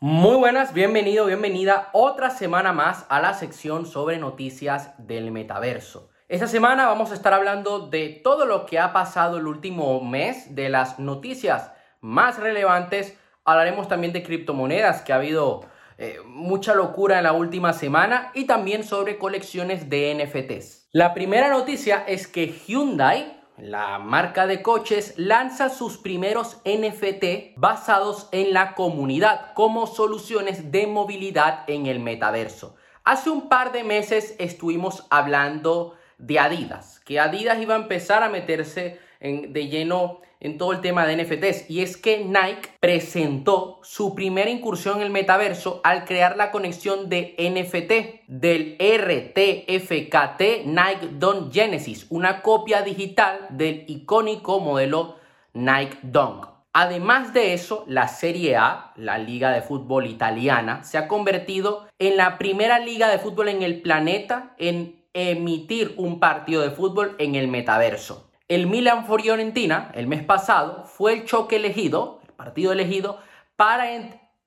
[0.00, 6.08] Muy buenas, bienvenido, bienvenida otra semana más a la sección sobre noticias del metaverso.
[6.28, 10.54] Esta semana vamos a estar hablando de todo lo que ha pasado el último mes,
[10.54, 13.18] de las noticias más relevantes.
[13.44, 15.62] Hablaremos también de criptomonedas, que ha habido
[15.96, 20.90] eh, mucha locura en la última semana, y también sobre colecciones de NFTs.
[20.92, 28.28] La primera noticia es que Hyundai la marca de coches lanza sus primeros NFT basados
[28.30, 32.76] en la comunidad como soluciones de movilidad en el metaverso.
[33.04, 38.28] Hace un par de meses estuvimos hablando de Adidas, que Adidas iba a empezar a
[38.28, 44.14] meterse de lleno en todo el tema de NFTs y es que Nike presentó su
[44.14, 51.52] primera incursión en el metaverso al crear la conexión de NFT del RTFKT Nike Dunk
[51.52, 55.16] Genesis, una copia digital del icónico modelo
[55.54, 56.46] Nike Dunk.
[56.72, 62.16] Además de eso, la Serie A, la liga de fútbol italiana, se ha convertido en
[62.16, 67.34] la primera liga de fútbol en el planeta en emitir un partido de fútbol en
[67.34, 68.27] el metaverso.
[68.48, 73.20] El Milan Fiorentina el mes pasado fue el choque elegido, el partido elegido,
[73.56, 73.86] para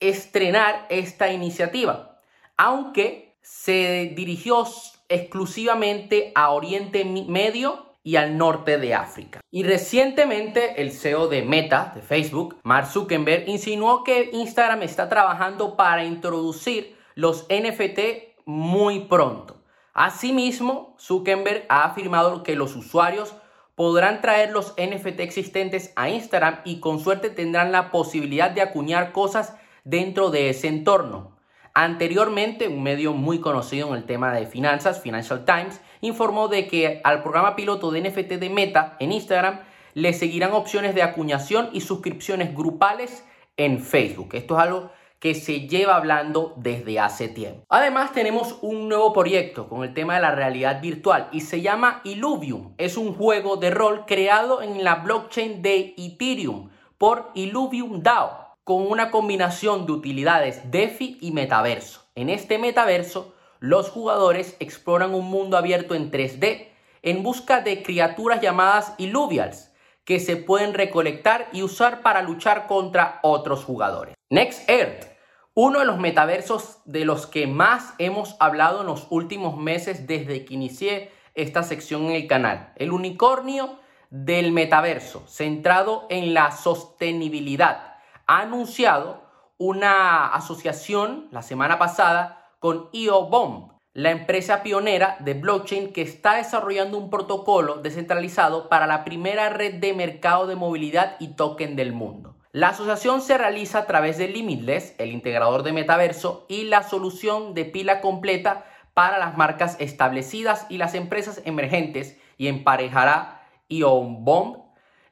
[0.00, 2.18] estrenar esta iniciativa,
[2.56, 4.64] aunque se dirigió
[5.10, 9.40] exclusivamente a Oriente Medio y al norte de África.
[9.50, 15.76] Y recientemente el CEO de Meta, de Facebook, Mark Zuckerberg, insinuó que Instagram está trabajando
[15.76, 18.00] para introducir los NFT
[18.46, 19.62] muy pronto.
[19.92, 23.34] Asimismo, Zuckerberg ha afirmado que los usuarios
[23.82, 29.10] podrán traer los NFT existentes a Instagram y con suerte tendrán la posibilidad de acuñar
[29.10, 31.36] cosas dentro de ese entorno.
[31.74, 37.00] Anteriormente, un medio muy conocido en el tema de finanzas, Financial Times, informó de que
[37.02, 39.62] al programa piloto de NFT de Meta en Instagram
[39.94, 44.28] le seguirán opciones de acuñación y suscripciones grupales en Facebook.
[44.34, 44.92] Esto es algo
[45.22, 47.64] que se lleva hablando desde hace tiempo.
[47.68, 52.00] Además tenemos un nuevo proyecto con el tema de la realidad virtual y se llama
[52.02, 52.74] Illuvium.
[52.76, 58.84] Es un juego de rol creado en la blockchain de Ethereum por Illuvium DAO con
[58.90, 62.02] una combinación de utilidades DeFi y metaverso.
[62.16, 66.66] En este metaverso, los jugadores exploran un mundo abierto en 3D
[67.02, 69.70] en busca de criaturas llamadas Illuvials
[70.04, 74.16] que se pueden recolectar y usar para luchar contra otros jugadores.
[74.28, 75.11] Next Earth
[75.54, 80.44] uno de los metaversos de los que más hemos hablado en los últimos meses desde
[80.44, 82.72] que inicié esta sección en el canal.
[82.76, 87.96] El unicornio del metaverso, centrado en la sostenibilidad.
[88.26, 89.22] Ha anunciado
[89.58, 96.96] una asociación la semana pasada con IOBOM, la empresa pionera de blockchain que está desarrollando
[96.96, 102.36] un protocolo descentralizado para la primera red de mercado de movilidad y token del mundo.
[102.54, 107.54] La asociación se realiza a través de Limitless, el integrador de metaverso, y la solución
[107.54, 114.64] de pila completa para las marcas establecidas y las empresas emergentes y emparejará IonBomb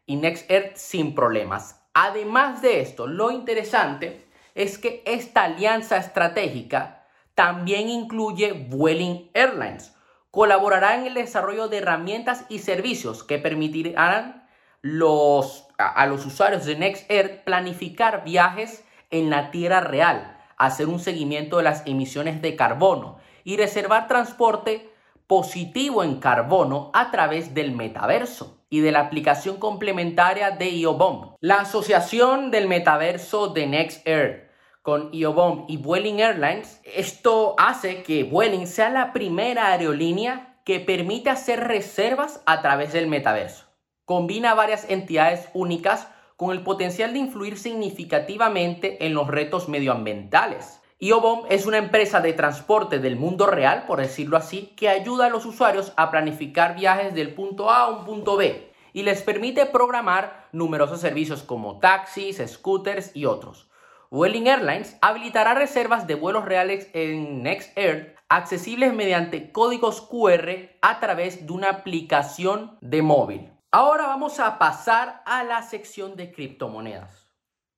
[0.05, 1.83] y NextEarth sin problemas.
[1.95, 9.97] Además de esto, lo interesante es que esta alianza estratégica también incluye Vueling Airlines.
[10.31, 14.40] Colaborará en el desarrollo de herramientas y servicios que permitirán
[14.83, 21.59] los, a, los usuarios de NextAir planificar viajes en la Tierra real, hacer un seguimiento
[21.59, 24.91] de las emisiones de carbono y reservar transporte
[25.27, 31.37] positivo en carbono a través del metaverso y de la aplicación complementaria de IOBOM.
[31.41, 34.51] La asociación del metaverso de NextAir
[34.83, 41.31] con IOBOM y Vueling Airlines, esto hace que Vueling sea la primera aerolínea que permite
[41.31, 43.70] hacer reservas a través del metaverso
[44.11, 50.81] combina varias entidades únicas con el potencial de influir significativamente en los retos medioambientales.
[50.99, 55.29] IOBOM es una empresa de transporte del mundo real, por decirlo así, que ayuda a
[55.29, 59.65] los usuarios a planificar viajes del punto A a un punto B y les permite
[59.67, 63.71] programar numerosos servicios como taxis, scooters y otros.
[64.11, 70.51] Welling Airlines habilitará reservas de vuelos reales en NextAir accesibles mediante códigos QR
[70.83, 73.51] a través de una aplicación de móvil.
[73.73, 77.31] Ahora vamos a pasar a la sección de criptomonedas.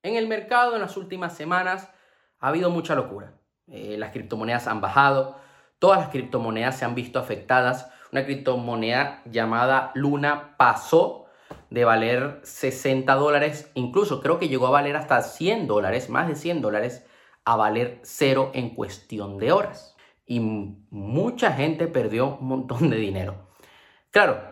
[0.03, 1.91] En el mercado en las últimas semanas
[2.39, 3.35] ha habido mucha locura.
[3.67, 5.37] Eh, las criptomonedas han bajado,
[5.79, 7.91] todas las criptomonedas se han visto afectadas.
[8.11, 11.27] Una criptomoneda llamada Luna pasó
[11.69, 16.37] de valer 60 dólares, incluso creo que llegó a valer hasta 100 dólares, más de
[16.37, 17.07] 100 dólares,
[17.45, 19.95] a valer cero en cuestión de horas.
[20.25, 23.53] Y mucha gente perdió un montón de dinero.
[24.11, 24.52] Claro,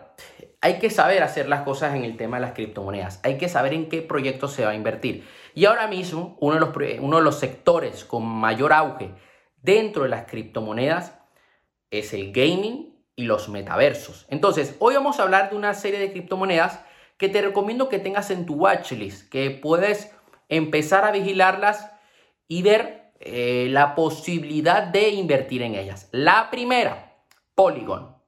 [0.61, 3.19] hay que saber hacer las cosas en el tema de las criptomonedas.
[3.23, 5.27] Hay que saber en qué proyecto se va a invertir.
[5.55, 6.69] Y ahora mismo, uno de los,
[6.99, 9.11] uno de los sectores con mayor auge
[9.57, 11.17] dentro de las criptomonedas
[11.89, 14.27] es el gaming y los metaversos.
[14.29, 16.79] Entonces, hoy vamos a hablar de una serie de criptomonedas
[17.17, 20.11] que te recomiendo que tengas en tu watchlist, que puedes
[20.47, 21.91] empezar a vigilarlas
[22.47, 26.07] y ver eh, la posibilidad de invertir en ellas.
[26.11, 27.15] La primera,
[27.55, 28.20] Polygon.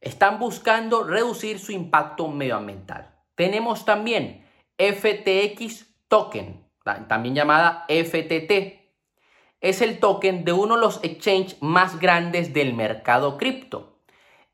[0.00, 3.14] Están buscando reducir su impacto medioambiental.
[3.34, 4.46] Tenemos también
[4.78, 6.66] FTX Token,
[7.08, 8.86] también llamada FTT.
[9.60, 14.00] Es el token de uno de los exchanges más grandes del mercado cripto.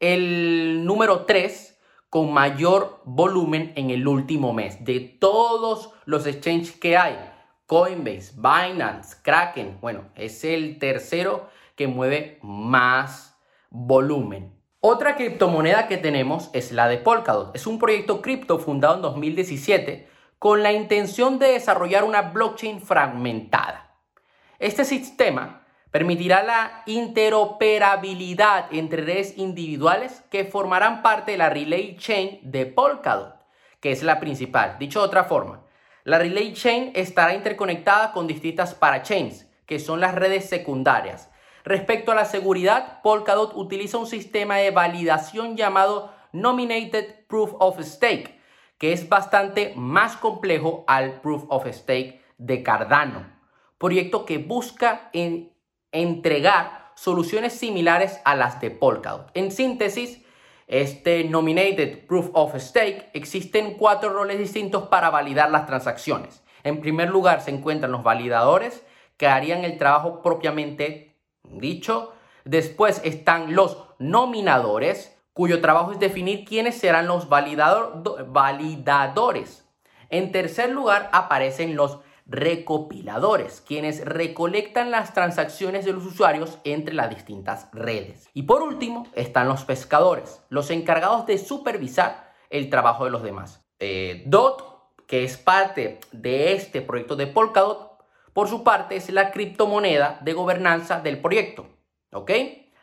[0.01, 1.73] El número 3
[2.09, 4.85] con mayor volumen en el último mes.
[4.85, 7.19] De todos los exchanges que hay,
[7.67, 13.39] Coinbase, Binance, Kraken, bueno, es el tercero que mueve más
[13.71, 14.62] volumen.
[14.85, 17.55] Otra criptomoneda que tenemos es la de Polkadot.
[17.55, 20.09] Es un proyecto cripto fundado en 2017
[20.41, 23.95] con la intención de desarrollar una blockchain fragmentada.
[24.59, 25.63] Este sistema
[25.93, 33.37] Permitirá la interoperabilidad entre redes individuales que formarán parte de la Relay Chain de Polkadot,
[33.79, 34.79] que es la principal.
[34.79, 35.61] Dicho de otra forma,
[36.05, 41.31] la Relay Chain estará interconectada con distintas parachains, que son las redes secundarias.
[41.65, 48.41] Respecto a la seguridad, Polkadot utiliza un sistema de validación llamado Nominated Proof of Stake,
[48.79, 53.27] que es bastante más complejo al Proof of Stake de Cardano,
[53.79, 55.53] proyecto que busca en
[55.93, 59.31] entregar soluciones similares a las de Polkadot.
[59.35, 60.25] En síntesis,
[60.67, 66.43] este Nominated Proof of Stake existen cuatro roles distintos para validar las transacciones.
[66.65, 68.85] En primer lugar se encuentran los validadores
[69.17, 71.12] que harían el trabajo propiamente
[71.59, 72.13] dicho.
[72.45, 79.65] Después están los nominadores cuyo trabajo es definir quiénes serán los validadores.
[80.11, 87.11] En tercer lugar aparecen los recopiladores, quienes recolectan las transacciones de los usuarios entre las
[87.11, 88.29] distintas redes.
[88.33, 93.65] Y por último están los pescadores, los encargados de supervisar el trabajo de los demás.
[93.81, 94.63] Eh, DOT,
[95.07, 97.92] que es parte de este proyecto de Polkadot,
[98.33, 101.67] por su parte es la criptomoneda de gobernanza del proyecto,
[102.13, 102.31] ¿ok?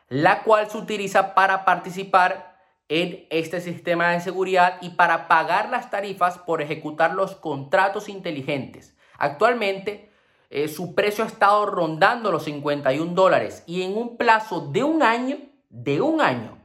[0.07, 2.57] La cual se utiliza para participar
[2.87, 8.95] en este sistema de seguridad y para pagar las tarifas por ejecutar los contratos inteligentes
[9.19, 10.11] Actualmente
[10.49, 15.03] eh, su precio ha estado rondando los 51 dólares y en un plazo de un
[15.03, 15.37] año,
[15.69, 16.57] de un año,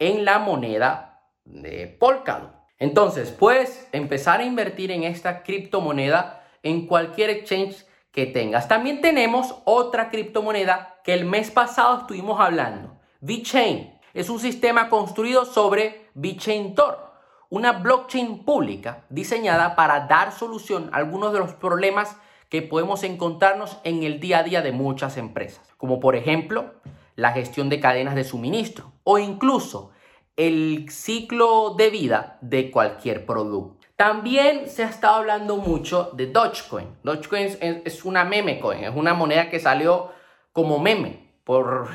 [0.00, 2.50] en la moneda de Polkadot.
[2.80, 8.66] Entonces, puedes empezar a invertir en esta criptomoneda en cualquier exchange que tengas.
[8.66, 12.98] También tenemos otra criptomoneda que el mes pasado estuvimos hablando.
[13.20, 17.07] VeChain es un sistema construido sobre VeChain Tor,
[17.50, 22.16] una blockchain pública diseñada para dar solución a algunos de los problemas
[22.48, 26.72] que podemos encontrarnos en el día a día de muchas empresas, como por ejemplo
[27.14, 29.90] la gestión de cadenas de suministro o incluso
[30.36, 33.86] el ciclo de vida de cualquier producto.
[33.96, 36.86] También se ha estado hablando mucho de Dogecoin.
[37.02, 40.12] Dogecoin es, una meme coin, es una moneda que salió
[40.52, 41.88] como meme por,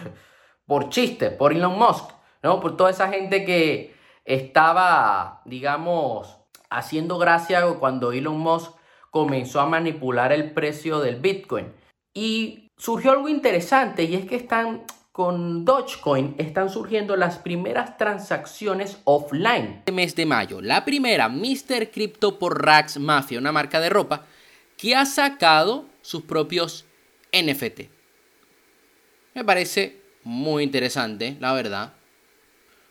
[0.68, 2.10] por chiste, por Elon Musk,
[2.42, 2.60] ¿no?
[2.60, 3.96] Por toda esa gente que
[4.26, 6.40] estaba, digamos,
[6.70, 8.72] haciendo gracia cuando Elon Musk
[9.12, 11.74] comenzó a manipular el precio del Bitcoin.
[12.14, 18.98] Y surgió algo interesante y es que están con Dogecoin están surgiendo las primeras transacciones
[19.04, 19.76] offline.
[19.78, 21.92] Este mes de mayo, la primera, Mr.
[21.92, 24.26] Crypto por Rax Mafia, una marca de ropa,
[24.76, 26.86] que ha sacado sus propios
[27.32, 27.82] NFT.
[29.36, 31.94] Me parece muy interesante, la verdad.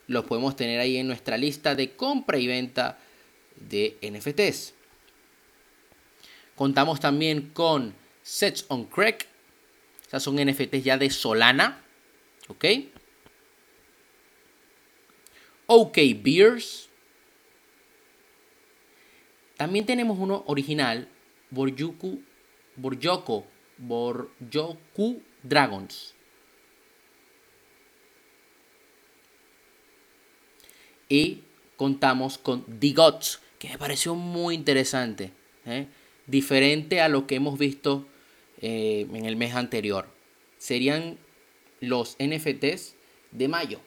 [0.07, 2.99] Los podemos tener ahí en nuestra lista de compra y venta
[3.57, 4.75] de NFTs.
[6.55, 9.27] Contamos también con Sets on Crack.
[10.07, 11.83] Esas son NFTs ya de Solana.
[12.49, 12.65] ¿Ok?
[15.67, 16.89] OK Beers.
[19.57, 21.09] También tenemos uno original,
[21.51, 22.21] Borjuku,
[22.77, 23.47] Borjoko,
[23.79, 26.15] Borjoku Dragons.
[31.13, 31.43] Y
[31.77, 35.31] contamos con The Gods, que me pareció muy interesante.
[35.67, 35.87] ¿eh?
[36.27, 38.07] Diferente a lo que hemos visto
[38.63, 40.09] eh, en el mes anterior.
[40.57, 41.19] Serían
[41.81, 42.95] los NFTs
[43.31, 43.79] de mayo.